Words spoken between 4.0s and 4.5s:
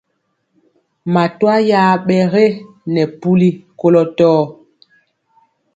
tɔɔ.